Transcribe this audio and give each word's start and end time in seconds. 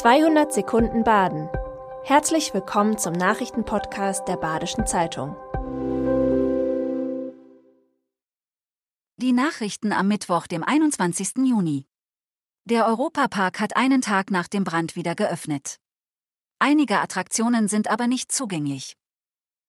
200 0.00 0.50
Sekunden 0.50 1.04
Baden. 1.04 1.50
Herzlich 2.04 2.54
willkommen 2.54 2.96
zum 2.96 3.12
Nachrichtenpodcast 3.12 4.26
der 4.26 4.38
Badischen 4.38 4.86
Zeitung. 4.86 5.36
Die 9.18 9.32
Nachrichten 9.32 9.92
am 9.92 10.08
Mittwoch, 10.08 10.46
dem 10.46 10.64
21. 10.64 11.46
Juni. 11.46 11.84
Der 12.64 12.86
Europapark 12.86 13.60
hat 13.60 13.76
einen 13.76 14.00
Tag 14.00 14.30
nach 14.30 14.48
dem 14.48 14.64
Brand 14.64 14.96
wieder 14.96 15.14
geöffnet. 15.14 15.76
Einige 16.58 17.00
Attraktionen 17.00 17.68
sind 17.68 17.88
aber 17.88 18.06
nicht 18.06 18.32
zugänglich. 18.32 18.96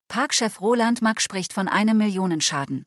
Parkchef 0.07 0.61
Roland 0.61 1.01
Mack 1.01 1.19
spricht 1.19 1.51
von 1.51 1.67
einem 1.67 1.97
Millionenschaden. 1.97 2.85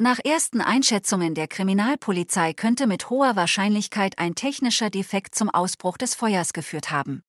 Nach 0.00 0.20
ersten 0.24 0.60
Einschätzungen 0.60 1.34
der 1.34 1.48
Kriminalpolizei 1.48 2.52
könnte 2.52 2.86
mit 2.86 3.10
hoher 3.10 3.34
Wahrscheinlichkeit 3.34 4.16
ein 4.20 4.36
technischer 4.36 4.90
Defekt 4.90 5.34
zum 5.34 5.50
Ausbruch 5.50 5.98
des 5.98 6.14
Feuers 6.14 6.52
geführt 6.52 6.92
haben. 6.92 7.24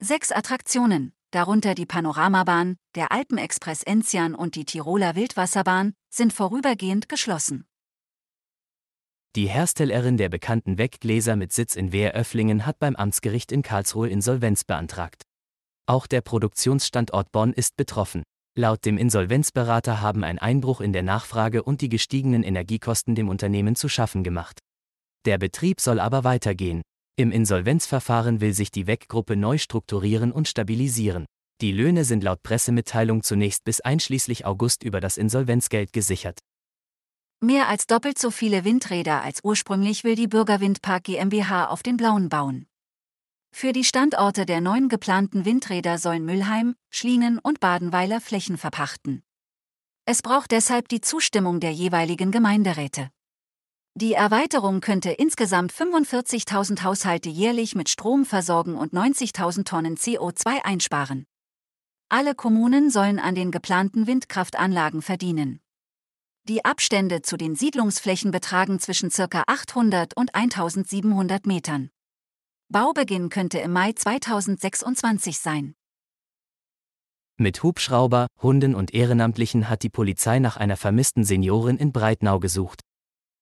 Sechs 0.00 0.32
Attraktionen, 0.32 1.12
darunter 1.30 1.76
die 1.76 1.86
Panoramabahn, 1.86 2.78
der 2.96 3.12
Alpenexpress 3.12 3.84
Enzian 3.84 4.34
und 4.34 4.56
die 4.56 4.64
Tiroler 4.64 5.14
Wildwasserbahn, 5.14 5.94
sind 6.10 6.32
vorübergehend 6.32 7.08
geschlossen. 7.08 7.64
Die 9.36 9.46
Herstellerin 9.46 10.16
der 10.16 10.28
bekannten 10.28 10.78
Weggläser 10.78 11.36
mit 11.36 11.52
Sitz 11.52 11.76
in 11.76 11.92
Wehröfflingen 11.92 12.66
hat 12.66 12.80
beim 12.80 12.96
Amtsgericht 12.96 13.52
in 13.52 13.62
Karlsruhe 13.62 14.08
Insolvenz 14.08 14.64
beantragt. 14.64 15.22
Auch 15.86 16.08
der 16.08 16.22
Produktionsstandort 16.22 17.30
Bonn 17.30 17.52
ist 17.52 17.76
betroffen. 17.76 18.24
Laut 18.56 18.84
dem 18.84 18.98
Insolvenzberater 18.98 20.00
haben 20.00 20.22
ein 20.22 20.38
Einbruch 20.38 20.80
in 20.80 20.92
der 20.92 21.02
Nachfrage 21.02 21.64
und 21.64 21.80
die 21.80 21.88
gestiegenen 21.88 22.44
Energiekosten 22.44 23.16
dem 23.16 23.28
Unternehmen 23.28 23.74
zu 23.74 23.88
schaffen 23.88 24.22
gemacht. 24.22 24.60
Der 25.24 25.38
Betrieb 25.38 25.80
soll 25.80 25.98
aber 25.98 26.22
weitergehen. 26.22 26.82
Im 27.16 27.32
Insolvenzverfahren 27.32 28.40
will 28.40 28.54
sich 28.54 28.70
die 28.70 28.86
WEC-Gruppe 28.86 29.34
neu 29.34 29.58
strukturieren 29.58 30.30
und 30.30 30.46
stabilisieren. 30.46 31.26
Die 31.60 31.72
Löhne 31.72 32.04
sind 32.04 32.22
laut 32.22 32.44
Pressemitteilung 32.44 33.24
zunächst 33.24 33.64
bis 33.64 33.80
einschließlich 33.80 34.46
August 34.46 34.84
über 34.84 35.00
das 35.00 35.16
Insolvenzgeld 35.16 35.92
gesichert. 35.92 36.38
Mehr 37.40 37.68
als 37.68 37.88
doppelt 37.88 38.18
so 38.18 38.30
viele 38.30 38.64
Windräder 38.64 39.22
als 39.22 39.40
ursprünglich 39.42 40.04
will 40.04 40.14
die 40.14 40.28
Bürgerwindpark 40.28 41.02
GmbH 41.02 41.66
auf 41.66 41.82
den 41.82 41.96
Blauen 41.96 42.28
bauen. 42.28 42.66
Für 43.56 43.72
die 43.72 43.84
Standorte 43.84 44.46
der 44.46 44.60
neun 44.60 44.88
geplanten 44.88 45.44
Windräder 45.44 45.98
sollen 45.98 46.24
Müllheim, 46.24 46.74
Schlienen 46.90 47.38
und 47.38 47.60
Badenweiler 47.60 48.20
Flächen 48.20 48.58
verpachten. 48.58 49.22
Es 50.06 50.22
braucht 50.22 50.50
deshalb 50.50 50.88
die 50.88 51.00
Zustimmung 51.00 51.60
der 51.60 51.70
jeweiligen 51.70 52.32
Gemeinderäte. 52.32 53.10
Die 53.94 54.12
Erweiterung 54.12 54.80
könnte 54.80 55.12
insgesamt 55.12 55.72
45.000 55.72 56.82
Haushalte 56.82 57.28
jährlich 57.28 57.76
mit 57.76 57.88
Strom 57.88 58.24
versorgen 58.24 58.74
und 58.74 58.92
90.000 58.92 59.64
Tonnen 59.64 59.96
CO2 59.96 60.64
einsparen. 60.64 61.24
Alle 62.08 62.34
Kommunen 62.34 62.90
sollen 62.90 63.20
an 63.20 63.36
den 63.36 63.52
geplanten 63.52 64.08
Windkraftanlagen 64.08 65.00
verdienen. 65.00 65.60
Die 66.48 66.64
Abstände 66.64 67.22
zu 67.22 67.36
den 67.36 67.54
Siedlungsflächen 67.54 68.32
betragen 68.32 68.80
zwischen 68.80 69.10
ca. 69.10 69.44
800 69.46 70.16
und 70.16 70.34
1700 70.34 71.46
Metern. 71.46 71.90
Baubeginn 72.68 73.28
könnte 73.28 73.58
im 73.58 73.72
Mai 73.72 73.92
2026 73.92 75.38
sein. 75.38 75.74
Mit 77.36 77.62
Hubschrauber, 77.62 78.26
Hunden 78.42 78.74
und 78.74 78.94
Ehrenamtlichen 78.94 79.68
hat 79.68 79.82
die 79.82 79.90
Polizei 79.90 80.38
nach 80.38 80.56
einer 80.56 80.76
vermissten 80.76 81.24
Seniorin 81.24 81.76
in 81.76 81.92
Breitnau 81.92 82.40
gesucht. 82.40 82.80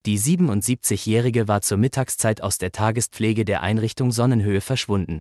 Die 0.07 0.19
77-Jährige 0.19 1.47
war 1.47 1.63
zur 1.63 1.79
Mittagszeit 1.79 2.41
aus 2.43 2.59
der 2.59 2.73
Tagespflege 2.73 3.45
der 3.45 3.63
Einrichtung 3.63 4.11
Sonnenhöhe 4.11 4.61
verschwunden. 4.61 5.19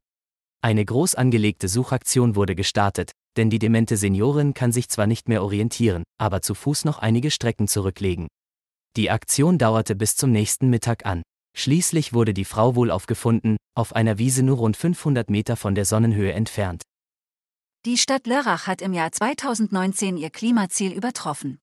Eine 0.62 0.84
groß 0.84 1.16
angelegte 1.16 1.68
Suchaktion 1.68 2.36
wurde 2.36 2.56
gestartet, 2.56 3.12
denn 3.38 3.50
die 3.50 3.60
demente 3.60 3.98
Seniorin 3.98 4.54
kann 4.54 4.72
sich 4.72 4.90
zwar 4.90 5.08
nicht 5.08 5.30
mehr 5.30 5.44
orientieren, 5.44 6.04
aber 6.18 6.42
zu 6.42 6.56
Fuß 6.56 6.86
noch 6.86 7.00
einige 7.00 7.30
Strecken 7.30 7.68
zurücklegen. 7.68 8.28
Die 8.98 9.10
Aktion 9.10 9.58
dauerte 9.58 9.96
bis 9.96 10.16
zum 10.16 10.32
nächsten 10.32 10.70
Mittag 10.70 11.06
an. 11.06 11.24
Schließlich 11.54 12.14
wurde 12.14 12.34
die 12.34 12.46
Frau 12.46 12.76
wohl 12.76 12.92
aufgefunden, 12.92 13.58
auf 13.76 13.96
einer 13.96 14.18
Wiese 14.18 14.44
nur 14.44 14.58
rund 14.58 14.78
500 14.78 15.30
Meter 15.30 15.56
von 15.56 15.76
der 15.76 15.86
Sonnenhöhe 15.86 16.34
entfernt. 16.34 16.84
Die 17.86 17.98
Stadt 17.98 18.28
Lörrach 18.28 18.68
hat 18.68 18.82
im 18.82 18.94
Jahr 18.94 19.12
2019 19.12 20.18
ihr 20.18 20.30
Klimaziel 20.30 20.94
übertroffen. 20.94 21.60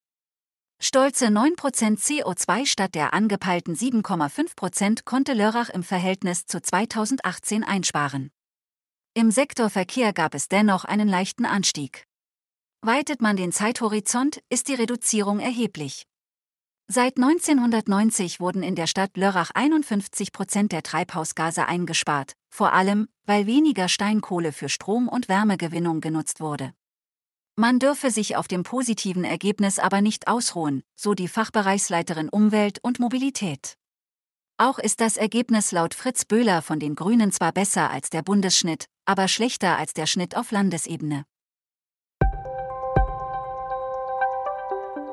Stolze 0.80 1.26
9% 1.26 1.98
CO2 1.98 2.66
statt 2.66 2.94
der 2.94 3.12
angepeilten 3.12 3.74
7,5% 3.74 5.04
konnte 5.04 5.34
Lörrach 5.34 5.70
im 5.70 5.82
Verhältnis 5.82 6.46
zu 6.46 6.60
2018 6.60 7.64
einsparen. 7.64 8.30
Im 9.14 9.30
Sektor 9.30 9.70
Verkehr 9.70 10.12
gab 10.12 10.34
es 10.34 10.48
dennoch 10.48 10.84
einen 10.84 11.08
leichten 11.08 11.44
Anstieg. 11.44 12.04
Weitet 12.80 13.20
man 13.20 13.36
den 13.36 13.50
Zeithorizont, 13.50 14.40
ist 14.50 14.68
die 14.68 14.74
Reduzierung 14.74 15.40
erheblich. 15.40 16.07
Seit 16.90 17.18
1990 17.18 18.40
wurden 18.40 18.62
in 18.62 18.74
der 18.74 18.86
Stadt 18.86 19.18
Lörrach 19.18 19.50
51 19.54 20.32
Prozent 20.32 20.72
der 20.72 20.82
Treibhausgase 20.82 21.66
eingespart, 21.66 22.32
vor 22.48 22.72
allem, 22.72 23.08
weil 23.26 23.46
weniger 23.46 23.90
Steinkohle 23.90 24.52
für 24.52 24.70
Strom- 24.70 25.06
und 25.06 25.28
Wärmegewinnung 25.28 26.00
genutzt 26.00 26.40
wurde. 26.40 26.72
Man 27.56 27.78
dürfe 27.78 28.10
sich 28.10 28.36
auf 28.36 28.48
dem 28.48 28.62
positiven 28.62 29.24
Ergebnis 29.24 29.78
aber 29.78 30.00
nicht 30.00 30.28
ausruhen, 30.28 30.82
so 30.96 31.12
die 31.12 31.28
Fachbereichsleiterin 31.28 32.30
Umwelt 32.30 32.78
und 32.82 33.00
Mobilität. 33.00 33.74
Auch 34.56 34.78
ist 34.78 35.02
das 35.02 35.18
Ergebnis 35.18 35.72
laut 35.72 35.92
Fritz 35.92 36.24
Böhler 36.24 36.62
von 36.62 36.80
den 36.80 36.94
Grünen 36.94 37.32
zwar 37.32 37.52
besser 37.52 37.90
als 37.90 38.08
der 38.08 38.22
Bundesschnitt, 38.22 38.86
aber 39.04 39.28
schlechter 39.28 39.76
als 39.76 39.92
der 39.92 40.06
Schnitt 40.06 40.34
auf 40.38 40.52
Landesebene. 40.52 41.26